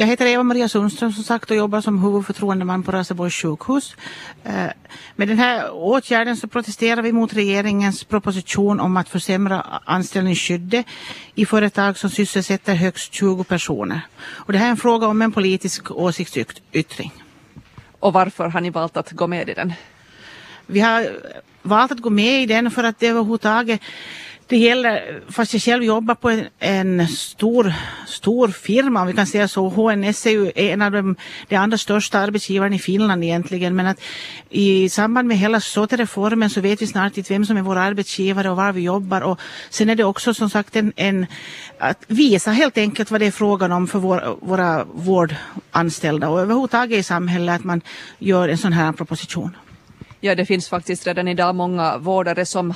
[0.00, 3.96] Jag heter Eva-Maria Sundström som sagt och jobbar som huvudförtroendeman på Raseborgs sjukhus.
[4.44, 4.70] Eh,
[5.16, 10.86] med den här åtgärden så protesterar vi mot regeringens proposition om att försämra anställningsskyddet
[11.34, 14.00] i företag som sysselsätter högst 20 personer.
[14.20, 17.12] Och det här är en fråga om en politisk åsiktsyttring.
[18.00, 19.72] Och varför har ni valt att gå med i den?
[20.66, 21.10] Vi har
[21.62, 23.80] valt att gå med i den för att det överhuvudtaget
[24.48, 27.74] det gäller, fast jag själv jobbar på en, en, stor,
[28.06, 29.68] stor firma, om vi kan säga så.
[29.68, 31.16] HNS är ju en av de,
[31.48, 33.76] de andra största arbetsgivarna i Finland egentligen.
[33.76, 34.00] Men att
[34.50, 38.50] i samband med hela SOTE-reformen så vet vi snart inte vem som är vår arbetsgivare
[38.50, 39.20] och var vi jobbar.
[39.20, 41.26] Och sen är det också som sagt en, en
[41.78, 46.98] att visa helt enkelt vad det är frågan om för vår, våra vårdanställda och överhuvudtaget
[46.98, 47.80] i samhället att man
[48.18, 49.56] gör en sån här proposition.
[50.20, 52.74] Ja, det finns faktiskt redan idag många vårdare som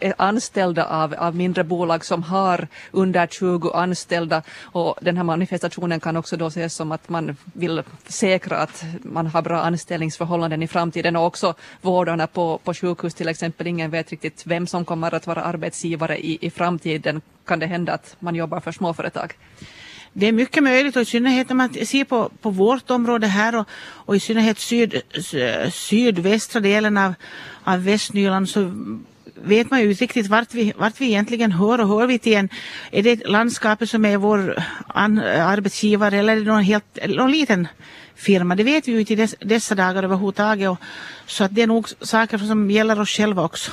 [0.00, 6.00] är anställda av, av mindre bolag som har under 20 anställda och den här manifestationen
[6.00, 10.68] kan också då ses som att man vill säkra att man har bra anställningsförhållanden i
[10.68, 13.66] framtiden och också vårdarna på, på sjukhus till exempel.
[13.66, 17.20] Ingen vet riktigt vem som kommer att vara arbetsgivare i, i framtiden.
[17.48, 19.32] Kan det hända att man jobbar för småföretag?
[20.12, 23.56] Det är mycket möjligt och i synnerhet när man ser på, på vårt område här
[23.56, 23.68] och,
[24.06, 25.02] och i synnerhet syd,
[25.72, 27.14] sydvästra delen av,
[27.64, 28.72] av Västnyland så
[29.34, 32.36] vet man ju inte riktigt vart vi, vart vi egentligen hör och hör vi till
[32.36, 32.48] en,
[32.90, 37.68] är det landskapet som är vår an, arbetsgivare eller är det någon, helt, någon liten
[38.14, 38.54] firma?
[38.54, 40.78] Det vet vi ju inte i dess, dessa dagar överhuvudtaget och,
[41.26, 43.72] så att det är nog saker som gäller oss själva också.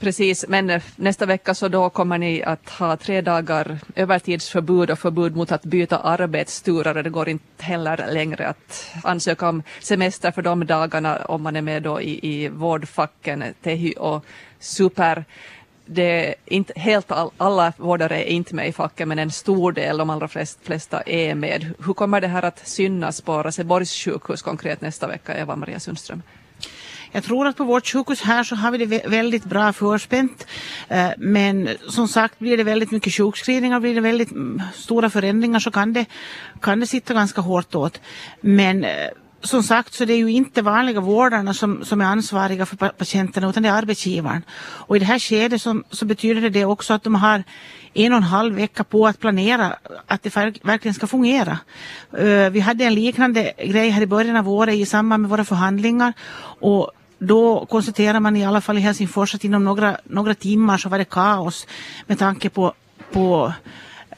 [0.00, 4.98] Precis, men eh, nästa vecka så då kommer ni att ha tre dagar övertidsförbud och
[4.98, 7.02] förbud mot att byta arbetsturer.
[7.02, 11.62] Det går inte heller längre att ansöka om semester för de dagarna om man är
[11.62, 14.24] med då i, i vårdfacken Tehy och
[14.58, 15.24] Super.
[15.86, 19.72] Det är inte helt all, alla vårdare är inte med i facken men en stor
[19.72, 21.74] del, de allra flest, flesta är med.
[21.86, 26.22] Hur kommer det här att synas på Raseborgs sjukhus konkret nästa vecka, Eva-Maria Sundström?
[27.14, 30.46] Jag tror att på vårt sjukhus här så har vi det väldigt bra förspänt.
[30.88, 35.58] Eh, men som sagt blir det väldigt mycket sjukskrivningar, blir det väldigt mm, stora förändringar
[35.58, 36.06] så kan det,
[36.60, 38.00] kan det sitta ganska hårt åt.
[38.40, 39.08] Men eh,
[39.40, 43.48] som sagt så det är ju inte vanliga vårdarna som, som är ansvariga för patienterna
[43.48, 44.42] utan det är arbetsgivaren.
[44.86, 47.44] Och i det här skedet så, så betyder det också att de har
[47.94, 49.76] en och en halv vecka på att planera
[50.06, 51.58] att det verkligen ska fungera.
[52.18, 55.44] Eh, vi hade en liknande grej här i början av året i samband med våra
[55.44, 56.12] förhandlingar
[56.60, 56.90] och
[57.26, 60.98] då konstaterar man i alla fall i Helsingfors att inom några, några timmar så var
[60.98, 61.66] det kaos
[62.06, 62.72] med tanke på,
[63.12, 63.52] på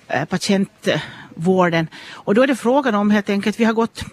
[0.09, 1.89] eh, patientvården.
[2.13, 4.05] Och då är det frågan om helt enkelt, vi har gått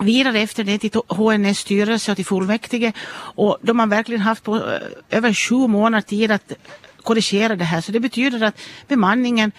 [0.00, 2.92] vidare efter det till HNS styrelse och till fullmäktige
[3.36, 4.62] och de har verkligen haft på eh,
[5.10, 6.52] över sju månader tid att
[7.02, 7.80] korrigera det här.
[7.80, 9.52] Så det betyder att bemanningen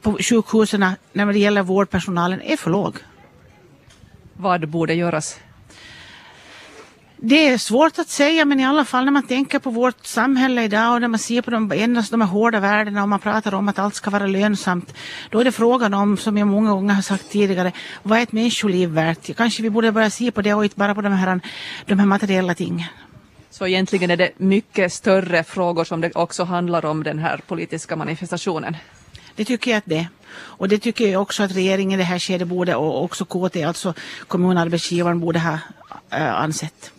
[0.00, 2.96] på sjukhusen när det gäller vårdpersonalen är för låg.
[4.36, 5.38] Vad borde göras?
[7.22, 10.62] Det är svårt att säga men i alla fall när man tänker på vårt samhälle
[10.62, 13.54] idag och när man ser på de, endast de här hårda värdena och man pratar
[13.54, 14.94] om att allt ska vara lönsamt.
[15.30, 17.72] Då är det frågan om, som jag många gånger har sagt tidigare,
[18.02, 19.36] vad är ett människoliv värt?
[19.36, 21.40] Kanske vi borde börja se på det och inte bara på de här,
[21.86, 22.88] de här materiella tingen.
[23.50, 27.96] Så egentligen är det mycket större frågor som det också handlar om den här politiska
[27.96, 28.76] manifestationen?
[29.36, 30.08] Det tycker jag att det är.
[30.32, 33.56] Och det tycker jag också att regeringen i det här skedet borde och också KT,
[33.56, 33.94] alltså
[34.28, 35.58] kommunarbetsgivaren, borde ha
[36.10, 36.92] äh, ansett.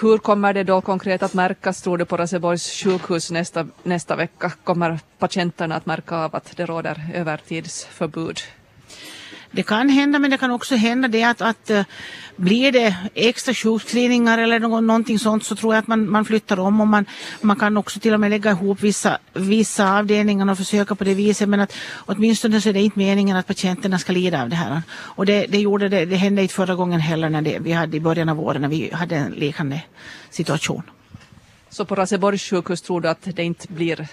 [0.00, 4.52] Hur kommer det då konkret att märkas, tror du, på Raseborgs sjukhus nästa, nästa vecka?
[4.64, 8.40] Kommer patienterna att märka av att det råder övertidsförbud?
[9.50, 11.84] Det kan hända men det kan också hända det att, att eh,
[12.36, 16.60] blir det extra sjukskrivningar eller någon, någonting sånt så tror jag att man, man flyttar
[16.60, 17.06] om och man,
[17.40, 21.14] man kan också till och med lägga ihop vissa, vissa avdelningar och försöka på det
[21.14, 24.56] viset men att åtminstone så är det inte meningen att patienterna ska lida av det
[24.56, 24.82] här.
[24.90, 27.96] Och det, det, gjorde det, det hände inte förra gången heller när det, vi hade
[27.96, 29.82] i början av året när vi hade en liknande
[30.30, 30.82] situation.
[31.70, 34.06] Så på Raseborgs sjukhus tror du att det inte blir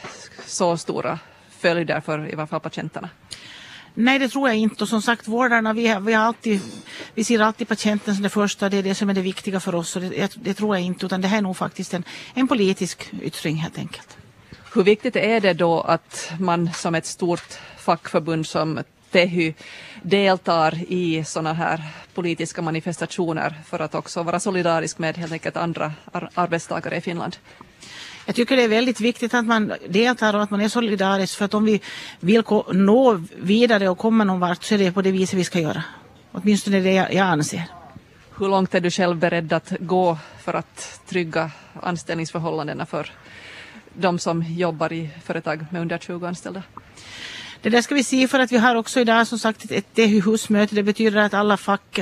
[0.46, 1.20] så stora
[1.60, 3.10] följder för i varje fall patienterna?
[3.98, 4.84] Nej, det tror jag inte.
[4.84, 6.62] Och som sagt, vårdarna, vi, vi, har alltid,
[7.14, 8.70] vi ser alltid patienten som det första.
[8.70, 9.96] Det är det som är det viktiga för oss.
[9.96, 12.04] Och det, det tror jag inte, utan det här är nog faktiskt en,
[12.34, 14.18] en politisk yttring helt enkelt.
[14.74, 18.80] Hur viktigt är det då att man som ett stort fackförbund som
[19.12, 19.54] Tehy
[20.02, 21.84] deltar i sådana här
[22.14, 27.38] politiska manifestationer för att också vara solidarisk med helt enkelt andra ar arbetstagare i Finland?
[28.26, 31.46] Jag tycker det är väldigt viktigt att man deltar och att man är solidarisk för
[31.46, 31.82] att om vi
[32.20, 35.60] vill nå vidare och komma någon vart så är det på det viset vi ska
[35.60, 35.84] göra.
[36.32, 37.64] Åtminstone det jag, jag anser.
[38.38, 41.52] Hur långt är du själv beredd att gå för att trygga
[41.82, 43.12] anställningsförhållandena för
[43.94, 46.64] de som jobbar i företag med under 20 anställda?
[47.66, 50.76] Det där ska vi se för att vi har också idag som sagt ett Tehu-husmöte.
[50.76, 52.00] Det betyder att alla fack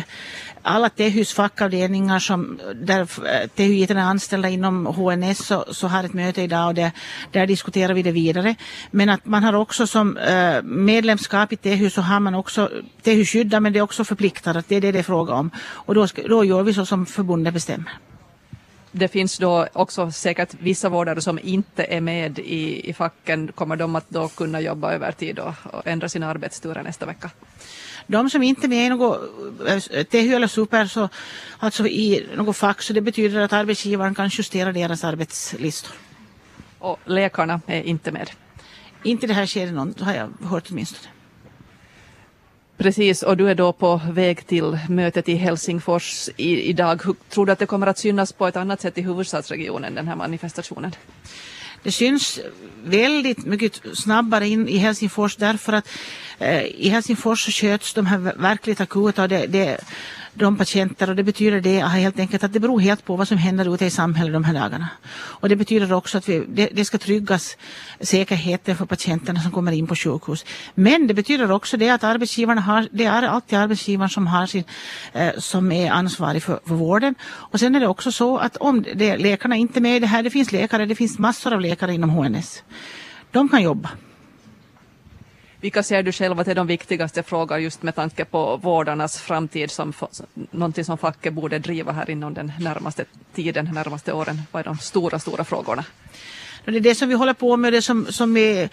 [0.61, 6.13] alla THYs fackavdelningar som, där eh, THY är anställda inom HNS så, så har ett
[6.13, 6.91] möte idag och det,
[7.31, 8.55] där diskuterar vi det vidare.
[8.91, 12.69] Men att man har också som eh, medlemskap i Tehu så har man också
[13.01, 15.51] Tehu skyddar men det är också förpliktat att det är det det är fråga om.
[15.85, 17.99] Och då, då gör vi så som förbundet bestämmer
[18.95, 23.51] det finns då också säkert vissa vårdare som inte är med i, i facken.
[23.51, 27.29] Kommer de att då kunna jobba övertid och, och ändra sina arbetsturer nästa vecka?
[28.07, 29.21] De som inte är med i något
[29.67, 31.09] eh, THY eller super så,
[31.59, 35.95] alltså i något fack så det betyder att arbetsgivaren kan justera deras arbetslistor.
[36.79, 38.29] Och läkarna är inte med?
[39.03, 41.09] Inte det här skedet har jag hört åtminstone.
[42.77, 47.01] Precis, och du är då på väg till mötet i Helsingfors i, idag.
[47.29, 50.15] Tror du att det kommer att synas på ett annat sätt i huvudstadsregionen, den här
[50.15, 50.91] manifestationen?
[51.83, 52.39] Det syns
[52.83, 55.89] väldigt mycket snabbare in i Helsingfors därför att
[56.39, 59.77] eh, i Helsingfors så sköts de här verkligt akuta det, det
[60.33, 63.37] de patienter och det betyder det helt enkelt att det beror helt på vad som
[63.37, 64.89] händer ute i samhället de här dagarna.
[65.13, 67.57] Och det betyder också att vi, det, det ska tryggas
[67.99, 70.45] säkerheten för patienterna som kommer in på sjukhus.
[70.75, 74.63] Men det betyder också det att arbetsgivarna har, det är alltid arbetsgivaren som har sin,
[75.13, 77.15] eh, som är ansvarig för, för vården.
[77.23, 80.07] Och sen är det också så att om det, läkarna inte är med i det
[80.07, 82.63] här, det finns läkare, det finns massor av läkare inom HNS.
[83.31, 83.89] De kan jobba.
[85.63, 89.71] Vilka ser du själv att är de viktigaste frågor just med tanke på vårdarnas framtid
[89.71, 89.93] som
[90.51, 93.05] någonting som facket borde driva här inom den närmaste
[93.35, 94.41] tiden, närmaste åren?
[94.51, 95.85] Vad är de stora, stora frågorna?
[96.65, 98.69] Det är det som vi håller på med, det som, som är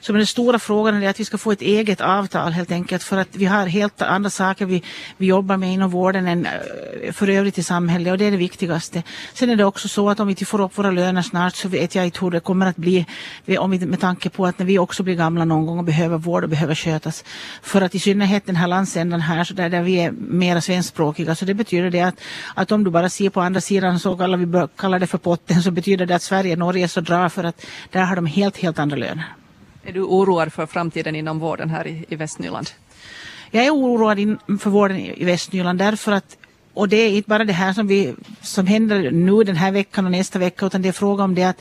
[0.00, 3.16] som den stora frågan är att vi ska få ett eget avtal helt enkelt för
[3.16, 4.82] att vi har helt andra saker vi,
[5.16, 6.46] vi jobbar med inom vården än
[7.12, 9.02] för övrigt i samhället och det är det viktigaste.
[9.34, 11.68] Sen är det också så att om vi inte får upp våra löner snart så
[11.68, 13.06] vet jag inte hur det kommer att bli
[13.58, 16.18] om vi, med tanke på att när vi också blir gamla någon gång och behöver
[16.18, 17.24] vård och behöver skötas.
[17.62, 21.34] För att i synnerhet den här landsändan här så där, där vi är mera svenskspråkiga
[21.34, 22.20] så det betyder det att,
[22.54, 25.62] att om du bara ser på andra sidan så kallar vi kallar det för potten
[25.62, 28.26] så betyder det att Sverige och Norge är så drar för att där har de
[28.26, 29.24] helt helt andra löner.
[29.84, 32.70] Är du oroad för framtiden inom vården här i, i Västnyland?
[33.50, 36.36] Jag är oroad för vården i, i Västnyland därför att
[36.80, 40.04] och det är inte bara det här som, vi, som händer nu den här veckan
[40.04, 41.60] och nästa vecka utan det är fråga om det att,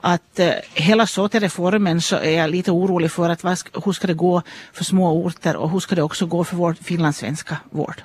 [0.00, 4.14] att uh, hela SOTE-reformen så är jag lite orolig för att vad, hur ska det
[4.14, 4.42] gå
[4.72, 8.02] för små orter och hur ska det också gå för vår finlandssvenska vård.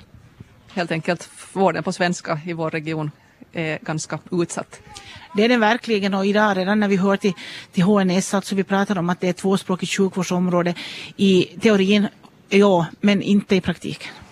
[0.72, 3.10] Helt enkelt vården på svenska i vår region
[3.52, 4.80] är ganska utsatt.
[5.36, 7.32] Det är den verkligen och idag redan när vi hör till,
[7.72, 10.74] till HNS, alltså vi pratar om att det är tvåspråkigt sjukvårdsområde
[11.16, 12.08] i teorin,
[12.48, 14.12] ja, men inte i praktiken.